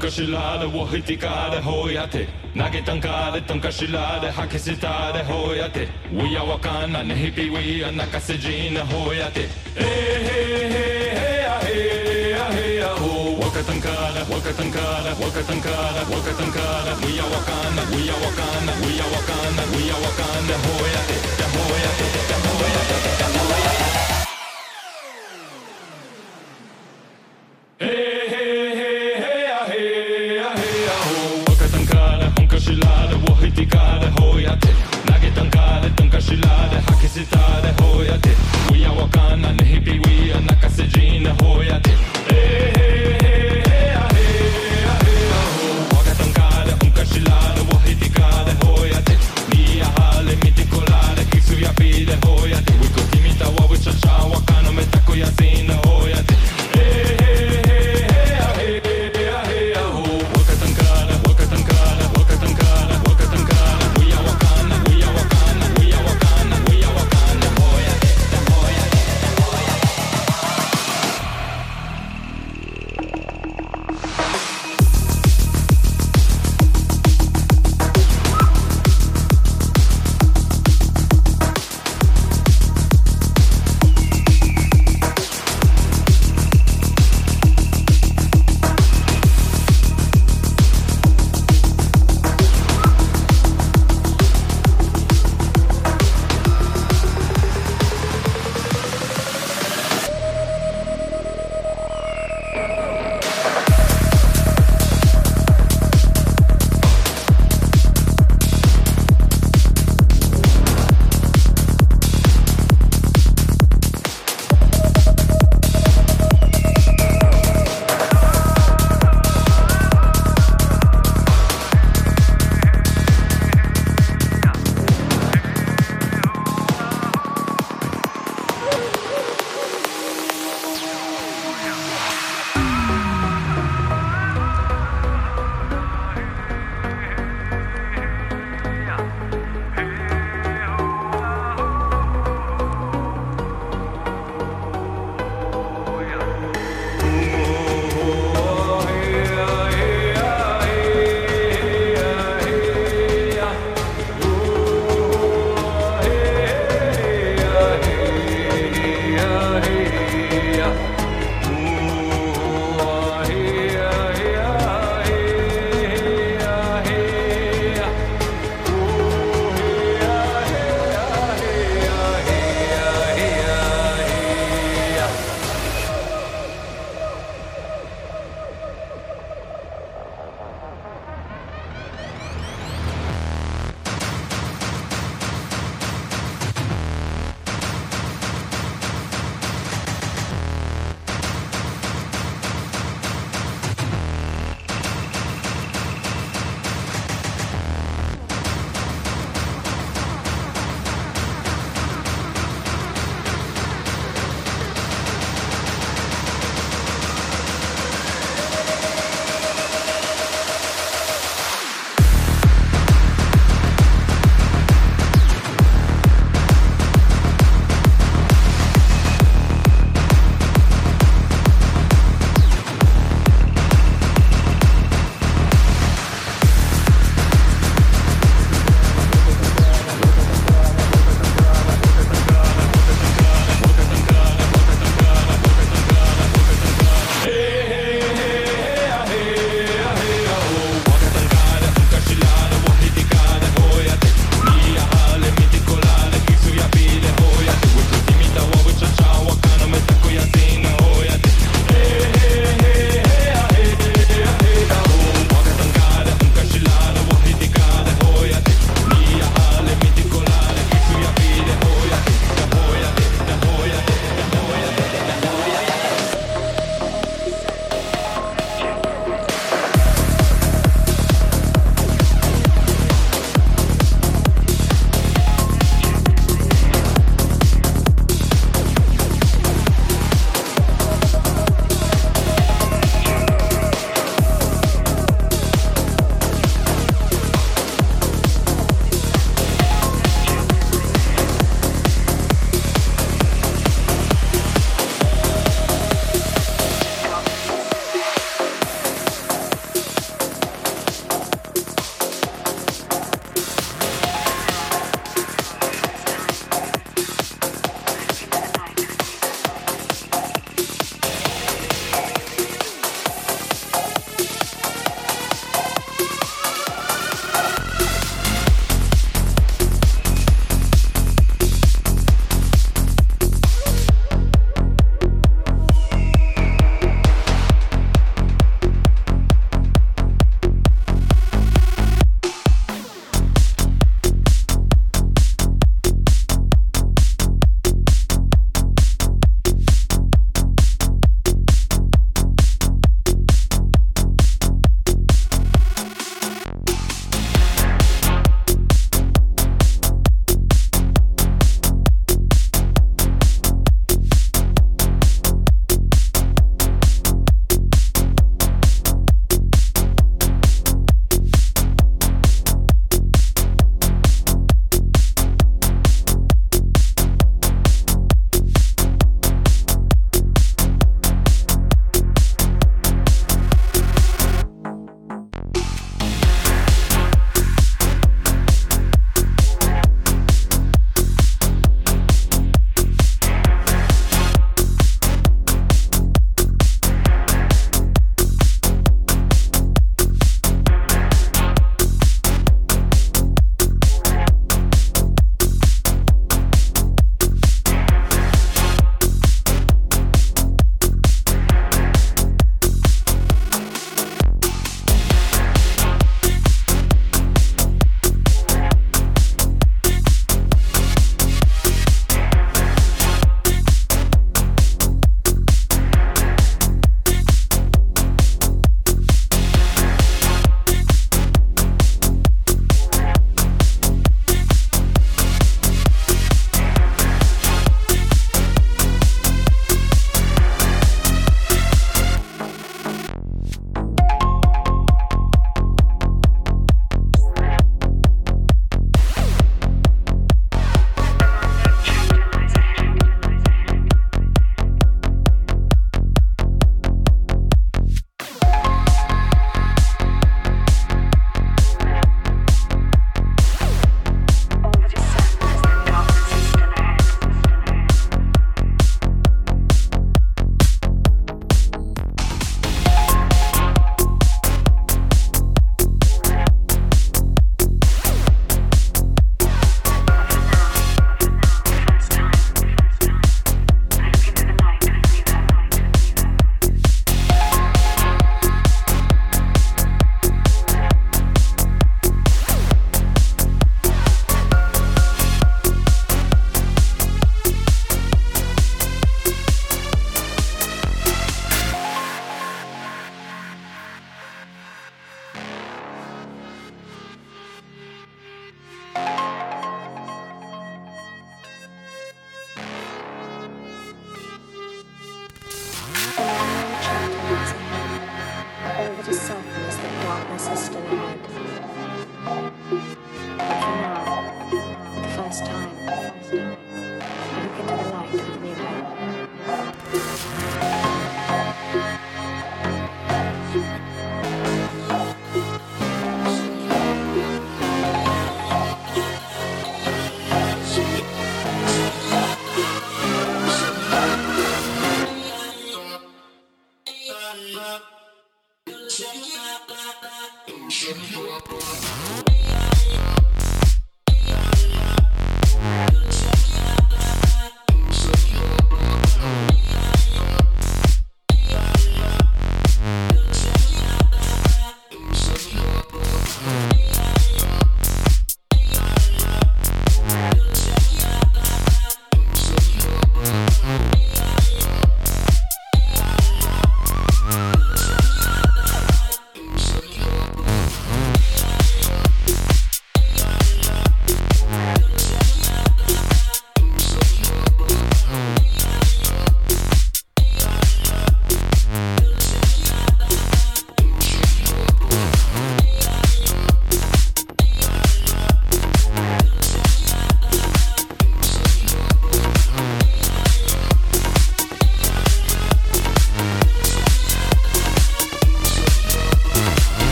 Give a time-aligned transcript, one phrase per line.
[0.00, 10.28] تنكشلال وهتكال هوياتي ناجي تنكال تنكشلال حكستال هوياتي ويا وكان نهبي ويا نكسجين هوياتي إيه
[10.30, 10.74] إيه
[11.66, 20.48] إيه إيه هو وكتنكال وكتنكال وكتنكال وكتنكال ويا وكان ويا وكان ويا وكان ويا وكان
[20.64, 21.18] هوياتي
[21.56, 22.06] هوياتي
[22.48, 23.00] هوياتي
[23.38, 23.79] هوياتي
[37.20, 38.32] We are walking
[38.72, 39.52] we the wakana
[40.06, 41.99] we are nakasejina hoya de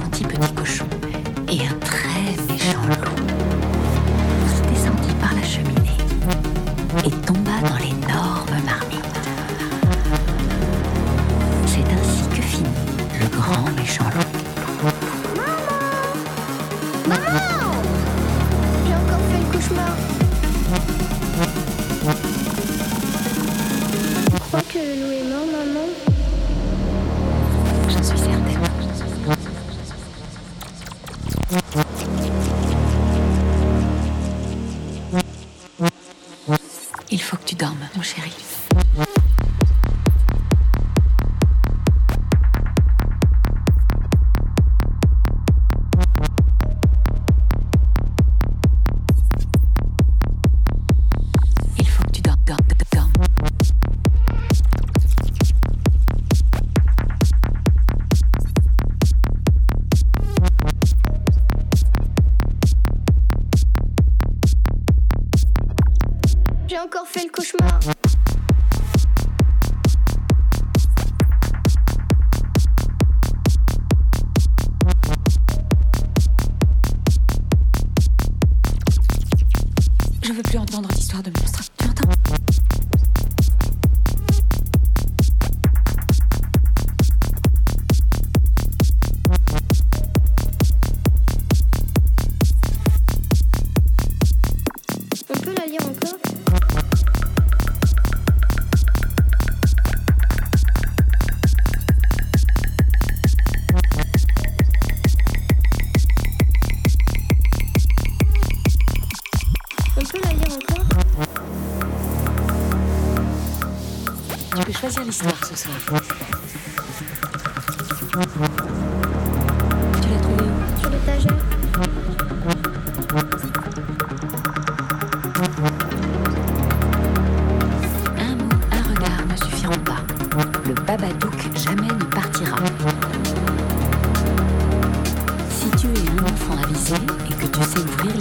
[0.00, 0.47] gentil petit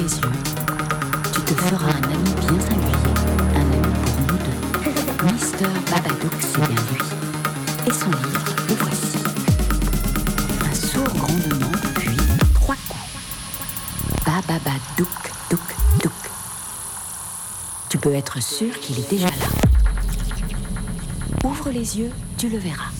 [0.08, 3.13] Tu te feras un ami bien singulier,
[3.56, 5.34] un ami pour nous deux.
[5.34, 7.02] Mister Babadook, c'est bien lui.
[7.88, 9.17] Et son livre, le voici.
[10.63, 12.15] Un sourd grondement, puis
[12.54, 13.10] trois coups.
[14.26, 15.17] Bababadook,
[15.50, 16.32] douk, douk.
[17.89, 19.49] Tu peux être sûr qu'il est déjà là.
[21.43, 22.91] Ouvre les yeux, tu le verras.